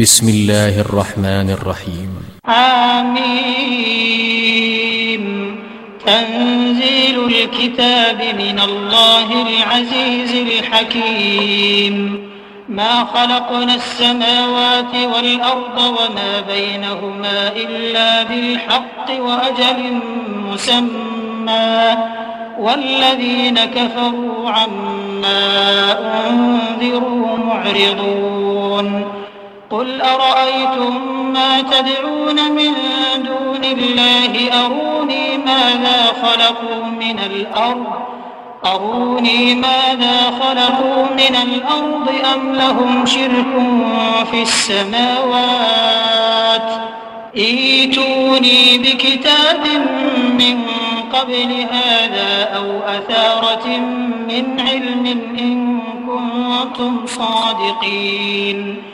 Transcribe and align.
بسم 0.00 0.28
الله 0.28 0.80
الرحمن 0.80 1.50
الرحيم. 1.50 2.08
آمين. 2.48 3.14
تنزيل 6.06 7.24
الكتاب 7.26 8.22
من 8.38 8.60
الله 8.64 9.46
العزيز 9.46 10.34
الحكيم. 10.34 12.18
ما 12.68 13.04
خلقنا 13.04 13.74
السماوات 13.74 14.94
والأرض 15.14 15.78
وما 15.78 16.40
بينهما 16.54 17.52
إلا 17.56 18.22
بالحق 18.22 19.10
وأجل 19.18 20.00
مسمى. 20.52 21.96
والذين 22.58 23.64
كفروا 23.64 24.50
عما 24.50 25.42
أنذروا 26.30 27.36
معرضون. 27.36 28.63
قل 29.74 30.00
أرأيتم 30.02 30.92
ما 31.32 31.60
تدعون 31.60 32.52
من 32.52 32.72
دون 33.16 33.64
الله؟ 33.64 34.52
أروني 34.66 35.38
ماذا 35.38 36.12
خلقوا 36.22 36.84
من 36.84 37.18
الأرض؟ 37.18 37.86
أروني 38.66 39.54
ماذا 39.54 40.32
خلقوا 40.40 41.06
من 41.12 41.36
الأرض 41.42 42.08
أم 42.34 42.54
لهم 42.54 43.06
شرك 43.06 43.46
في 44.30 44.42
السماوات؟ 44.42 45.64
إيتوني 47.36 48.78
بكتاب 48.78 49.66
من 50.38 50.62
قبل 51.12 51.66
هذا 51.70 52.48
أو 52.56 52.80
أثارة 52.80 53.66
من 54.28 54.60
علم 54.60 55.06
إن 55.38 55.74
كنتم 56.78 57.06
صادقين. 57.06 58.93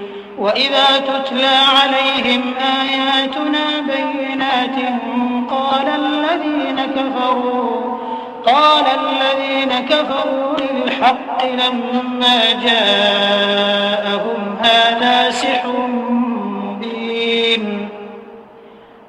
وإذا 0.41 0.85
تتلى 1.07 1.55
عليهم 1.81 2.53
آياتنا 2.81 3.65
بينات 3.81 4.75
قال 5.49 5.87
الذين 5.87 6.85
كفروا 6.95 7.97
قال 8.45 8.85
الذين 8.85 9.85
كفروا 9.85 10.55
للحق 10.59 11.45
لما 11.45 12.51
جاءهم 12.63 14.57
هذا 14.63 15.31
سحر 15.31 16.00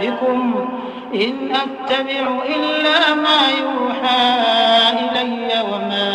بكم 0.00 0.68
إن 1.14 1.54
أتبع 1.54 2.42
إلا 2.46 3.14
ما 3.14 3.40
يوحى 3.60 4.22
إلي 4.92 5.62
وما 5.72 6.12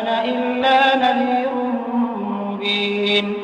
أنا 0.00 0.24
إلا 0.24 0.96
نذير 0.96 1.52
مبين. 2.24 3.34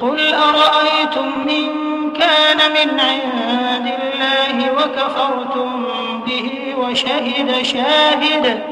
قل 0.00 0.34
أرأيتم 0.34 1.48
إن 1.48 1.92
كان 2.12 2.58
من 2.72 3.00
عند 3.00 3.86
الله 4.02 4.72
وكفرتم 4.72 5.84
به 6.26 6.74
وشهد 6.78 7.62
شاهد 7.62 8.62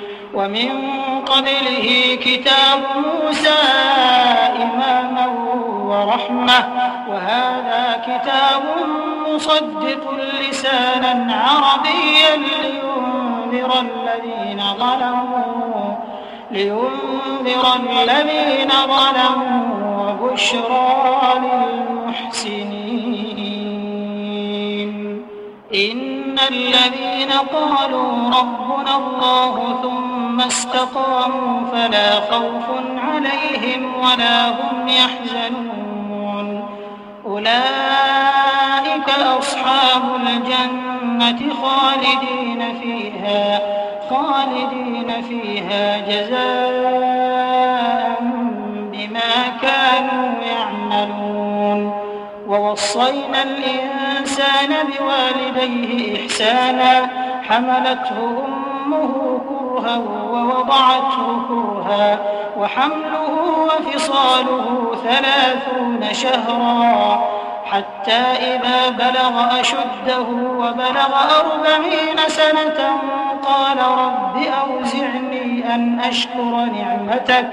ومن 0.33 0.69
قبله 1.25 2.17
كتاب 2.21 2.79
موسى 2.95 3.59
إماما 4.63 5.27
ورحمة 5.85 6.59
وهذا 7.09 8.01
كتاب 8.07 8.63
مصدق 9.27 10.03
لسانا 10.41 11.13
عربيا 11.35 12.35
لينذر 12.37 13.71
الذين 13.79 14.61
ظلموا 14.79 15.95
لينذر 16.51 17.65
الذين 17.75 18.71
ظلموا 18.87 19.61
وبشرى 20.21 20.89
للمحسنين. 21.35 22.91
إن 25.75 26.35
الذين 26.51 27.31
قالوا 27.31 28.11
ربنا 28.39 28.93
الله 28.97 29.55
ثم 30.31 30.41
استقاموا 30.41 31.67
فلا 31.71 32.19
خوف 32.31 32.63
عليهم 32.97 33.95
ولا 33.99 34.49
هم 34.49 34.87
يحزنون. 34.87 36.63
أولئك 37.25 39.09
أصحاب 39.39 40.03
الجنة 40.15 41.53
خالدين 41.61 42.61
فيها 42.81 43.59
خالدين 44.09 45.21
فيها 45.21 45.97
جزاء 45.97 47.41
بما 48.91 49.33
كانوا 49.61 50.31
يعملون. 50.51 51.79
ووصينا 52.47 53.43
الإنسان 53.43 54.71
بوالديه 54.87 56.25
إحسانا 56.25 56.93
حملته 57.49 58.43
أمه 58.85 59.41
كرها 59.81 59.97
ووضعته 60.31 61.41
كرها 61.47 62.19
وحمله 62.57 63.29
وفصاله 63.65 64.95
ثلاثون 65.03 66.13
شهرا 66.13 67.21
حتى 67.65 68.21
إذا 68.55 68.89
بلغ 68.89 69.59
أشده 69.59 70.21
وبلغ 70.57 71.11
أربعين 71.39 72.17
سنة 72.27 73.01
قال 73.43 73.77
رب 73.77 74.37
أوزعني 74.37 75.75
أن 75.75 75.99
أشكر 75.99 76.65
نعمتك 76.73 77.49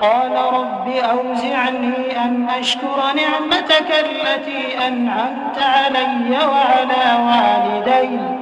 قال 0.00 0.32
رب 0.52 0.88
أوزعني 0.88 2.24
أن 2.24 2.48
أشكر 2.60 2.96
نعمتك 3.16 3.90
التي 3.90 4.88
أنعمت 4.88 5.58
علي 5.58 6.38
وعلى 6.46 7.26
والدي 7.26 8.41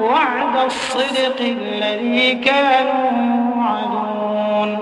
وعد 0.00 0.64
الصدق 0.64 1.40
الذي 1.40 2.34
كانوا 2.34 3.10
يوعدون. 3.56 4.78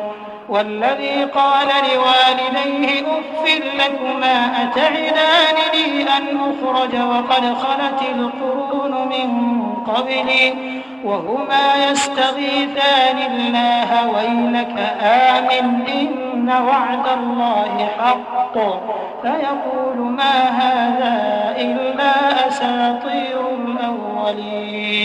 والذي 0.48 1.24
قال 1.24 1.68
لوالديه 1.68 3.00
أف 3.00 3.44
لكما 3.78 4.62
أتعدانني 4.62 6.02
أن 6.02 6.38
أخرج 6.40 6.94
وقد 6.96 7.54
خلت 7.54 8.02
القرون 8.14 9.08
من 9.08 9.28
قبلي 9.86 10.54
وهما 11.04 11.90
يستغيثان 11.90 13.18
الله 13.32 14.08
ويلك 14.08 14.74
آمن 15.02 15.86
إن 15.88 16.48
وعد 16.68 17.18
الله 17.18 17.88
حق. 17.98 18.58
فيقول 19.22 19.96
ما 19.96 20.36
هذا 20.62 21.14
إلا 21.56 21.85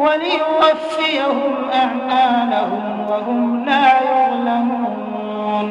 وليوفيهم 0.00 1.54
أعمالهم 1.74 3.06
وهم 3.10 3.64
لا 3.64 3.86
يظلمون. 4.00 5.66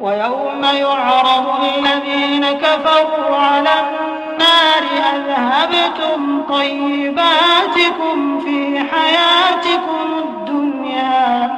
ويوم 0.00 0.62
يعرض 0.64 1.46
الذين 1.78 2.46
كفروا 2.46 3.36
على 3.36 3.74
النار 3.80 4.84
أذهبتم 5.14 6.42
طيباتكم 6.48 8.40
في 8.40 8.58
حياتكم 8.78 10.06
الدنيا. 10.24 11.50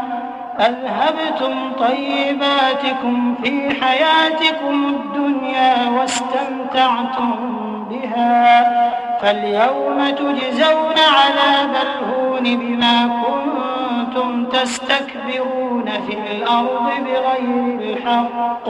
أذهبتم 0.61 1.55
طيباتكم 1.79 3.35
في 3.43 3.55
حياتكم 3.85 4.75
الدنيا 4.85 5.75
واستمتعتم 5.99 7.35
بها. 7.91 9.02
فاليوم 9.23 10.11
تجزون 10.11 10.99
عذاب 10.99 11.75
الهون 11.75 12.43
بما 12.43 13.23
كنتم 13.23 14.45
تستكبرون 14.45 15.85
في 16.07 16.13
الأرض 16.13 16.91
بغير 17.05 17.81
الحق 17.81 18.69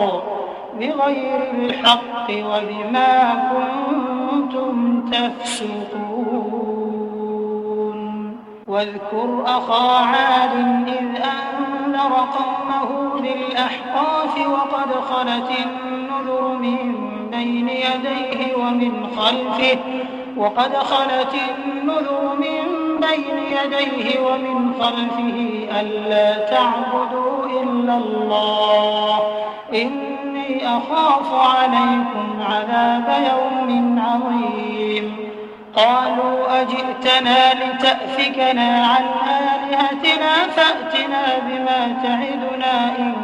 بغير 0.80 1.52
الحق 1.54 2.30
وبما 2.30 3.14
كنتم 3.52 4.74
تفسقون. 5.10 6.42
واذكر 8.66 9.42
أخا 9.46 10.04
عاد 10.04 10.54
إذ 10.88 11.22
أنذر 11.22 12.12
قومه 12.38 13.20
بالأحقاف 13.20 14.46
وقد 14.46 14.90
خلت 15.10 15.50
النذر 15.66 16.48
من 16.48 16.78
بين 17.30 17.68
يديه 17.68 18.56
ومن 18.56 19.06
خلفه 19.16 19.78
وقد 20.36 20.76
خلت 20.76 21.34
النذر 21.34 22.34
من 22.34 22.62
بين 23.00 23.38
يديه 23.38 24.20
ومن 24.20 24.74
خلفه 24.80 25.68
ألا 25.80 26.46
تعبدوا 26.46 27.62
إلا 27.62 27.94
الله. 27.96 29.20
إني 29.74 30.68
أخاف 30.68 31.34
عليكم 31.34 32.42
عذاب 32.50 33.08
يوم 33.32 33.98
عظيم. 33.98 35.16
قالوا 35.76 36.60
أجئتنا 36.60 37.54
لتأفكنا 37.54 38.86
عن 38.86 39.04
آلهتنا 39.28 40.32
فأتنا 40.56 41.38
بما 41.48 41.96
تعدنا 42.02 42.98
إن 42.98 43.14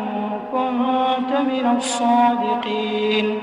كنت 0.52 1.30
من 1.40 1.76
الصادقين. 1.76 3.42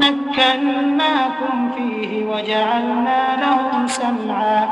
مكناكم 0.00 1.70
فيه 1.76 2.24
وجعلنا 2.24 3.36
لهم 3.40 3.86
سمعا 3.86 4.68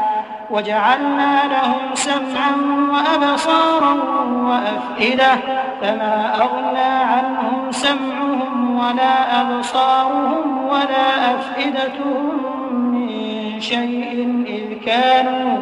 وجعلنا 0.50 1.40
لهم 1.50 1.94
سمعا 1.94 2.52
وأبصارا 2.92 3.94
وأفئدة 4.32 5.34
فما 5.82 6.34
أغنى 6.42 7.04
عنهم 7.04 7.70
سمعهم 7.70 8.78
ولا 8.78 9.40
أبصارهم 9.40 10.64
ولا 10.68 11.34
أفئدتهم 11.34 12.44
من 12.72 13.60
شيء 13.60 14.44
إذ 14.46 14.84
كانوا 14.86 15.58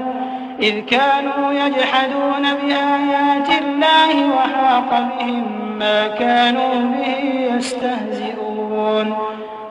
إذ 0.60 0.80
كانوا 0.80 1.52
يجحدون 1.52 2.54
بآيات 2.62 3.62
الله 3.62 4.30
وحاق 4.36 4.90
بهم 5.18 5.44
ما 5.78 6.06
كانوا 6.06 6.74
به 6.74 7.48
يستهزئون. 7.54 9.16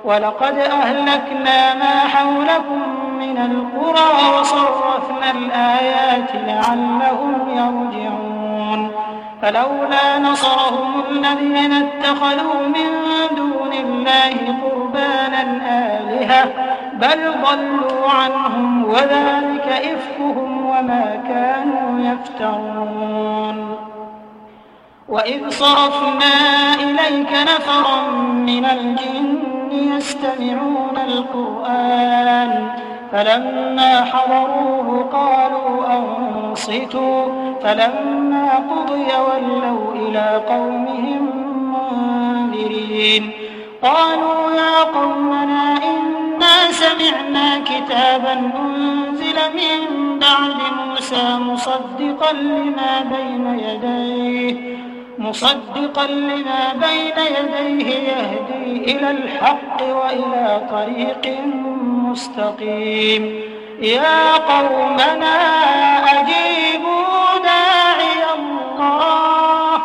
ولقد 0.06 0.58
أهلكنا 0.58 1.74
ما 1.74 2.00
حولكم 2.00 2.82
من 3.20 3.38
القرى 3.38 4.40
وصرفنا 4.40 5.32
الآيات 5.32 6.30
لعلهم 6.48 7.50
يرجعون. 7.50 8.92
فلولا 9.42 10.20
نصرهم 10.20 11.04
الذين 11.10 11.74
اتخذوا 11.74 12.68
من 12.68 12.90
دون 13.36 13.74
الله 13.74 14.58
قربانا 14.64 15.42
آلهة 15.98 16.46
بل 16.94 17.34
ضلوا 17.42 18.10
عنهم 18.10 18.86
وذلك 18.86 19.68
إفكهم 19.68 20.66
وما 20.66 21.22
كانوا 21.28 22.12
يفترون. 22.12 23.78
وإذ 25.10 25.50
صرفنا 25.50 26.34
إليك 26.76 27.32
نفرا 27.32 28.12
من 28.34 28.66
الجن 28.66 29.55
يستمعون 29.98 30.98
القرآن 31.08 32.68
فلما 33.12 34.06
حضروه 34.06 35.10
قالوا 35.14 35.86
أنصتوا 35.98 37.26
فلما 37.64 38.50
قضي 38.56 39.08
ولوا 39.28 39.94
إلى 39.96 40.42
قومهم 40.50 41.24
منذرين. 41.74 43.32
قالوا 43.82 44.52
يا 44.52 44.84
قومنا 44.84 45.78
إنا 45.78 46.72
سمعنا 46.72 47.60
كتابا 47.60 48.34
أنزل 48.34 49.38
من 49.56 49.80
بعد 50.20 50.58
موسى 50.78 51.38
مصدقا 51.40 52.34
لما 52.34 53.06
بين 53.12 53.60
يديه. 53.60 54.75
مصدقا 55.26 56.08
لما 56.08 56.74
بين 56.74 57.18
يديه 57.36 57.90
يهدي 58.10 58.92
إلى 58.92 59.12
الحق 59.12 59.84
وإلى 59.84 60.62
طريق 60.72 61.40
مستقيم. 62.10 63.42
يا 63.82 64.34
قومنا 64.34 65.36
أجيبوا 66.14 67.40
داعي 67.44 68.22
الله. 68.38 69.76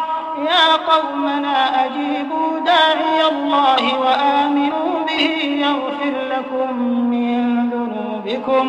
يا 0.51 0.67
قومنا 0.93 1.85
أجيبوا 1.85 2.61
داعي 2.67 3.29
الله 3.33 4.01
وآمنوا 4.01 4.91
به. 5.09 5.27
يغفر 5.67 6.15
لكم 6.31 6.83
من 7.13 7.37
ذنوبكم. 7.71 8.67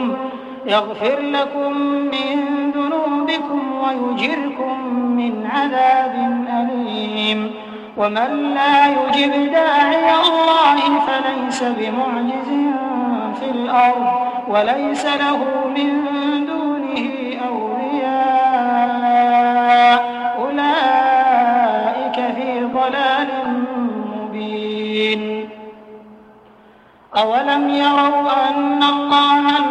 يغفر 0.66 1.20
لكم 1.20 1.72
من 2.14 2.38
ذنوبكم 2.76 3.62
ويجركم 3.84 4.81
من 5.22 5.34
عذاب 5.56 6.16
أليم. 6.60 7.40
ومن 7.98 8.54
لا 8.54 8.88
يجب 8.88 9.52
داعي 9.52 10.16
الله 10.16 10.78
فليس 11.08 11.64
بمعجز 11.64 12.50
في 13.40 13.48
الأرض 13.52 14.08
وليس 14.48 15.06
له 15.06 15.40
من 15.78 15.90
دونه 16.46 17.06
أولياء. 17.50 18.32
أولئك 20.40 22.18
في 22.36 22.50
ضلال 22.74 23.30
مبين. 24.16 25.22
أولم 27.18 27.70
يروا 27.70 28.50
أن 28.50 28.84
الله 28.84 29.71